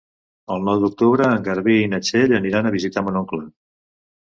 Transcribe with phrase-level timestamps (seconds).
[0.55, 3.49] El nou d'octubre en Garbí i na Txell aniran a visitar mon oncle.